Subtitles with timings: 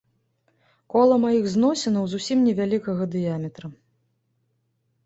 [0.93, 3.67] Кола маіх зносінаў зусім невялікага дыяметра.